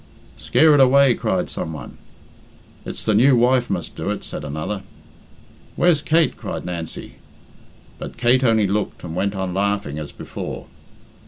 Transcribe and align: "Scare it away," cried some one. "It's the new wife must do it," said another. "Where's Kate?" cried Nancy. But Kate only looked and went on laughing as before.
"Scare 0.37 0.73
it 0.73 0.79
away," 0.79 1.13
cried 1.13 1.47
some 1.47 1.73
one. 1.73 1.99
"It's 2.87 3.05
the 3.05 3.13
new 3.13 3.35
wife 3.37 3.69
must 3.69 3.95
do 3.95 4.09
it," 4.09 4.23
said 4.23 4.43
another. 4.43 4.81
"Where's 5.75 6.01
Kate?" 6.01 6.35
cried 6.37 6.65
Nancy. 6.65 7.17
But 7.99 8.17
Kate 8.17 8.43
only 8.43 8.65
looked 8.65 9.03
and 9.03 9.15
went 9.15 9.35
on 9.35 9.53
laughing 9.53 9.99
as 9.99 10.11
before. 10.11 10.65